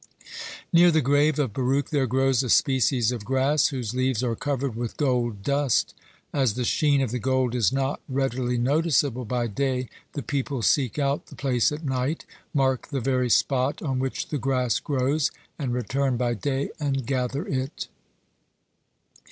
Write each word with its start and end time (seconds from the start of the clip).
Near 0.73 0.89
the 0.89 0.99
grave 0.99 1.37
of 1.37 1.53
Baruch 1.53 1.91
there 1.91 2.07
grows 2.07 2.41
a 2.41 2.49
species 2.49 3.11
of 3.11 3.23
grass 3.23 3.67
whose 3.67 3.93
leaves 3.93 4.23
are 4.23 4.35
covered 4.35 4.75
with 4.75 4.97
gold 4.97 5.43
dust. 5.43 5.93
As 6.33 6.55
the 6.55 6.65
sheen 6.65 7.01
of 7.01 7.11
the 7.11 7.19
gold 7.19 7.53
is 7.53 7.71
not 7.71 8.01
readily 8.09 8.57
noticeable 8.57 9.25
by 9.25 9.45
day, 9.45 9.89
the 10.13 10.23
people 10.23 10.63
seek 10.63 10.97
out 10.97 11.27
the 11.27 11.35
place 11.35 11.71
at 11.71 11.85
night, 11.85 12.25
mark 12.51 12.87
the 12.87 12.99
very 12.99 13.29
spot 13.29 13.83
on 13.83 13.99
which 13.99 14.29
the 14.29 14.39
grass 14.39 14.79
grows, 14.79 15.29
and 15.59 15.71
return 15.71 16.17
by 16.17 16.33
day 16.33 16.71
and 16.79 17.05
gather 17.05 17.45
it. 17.45 17.87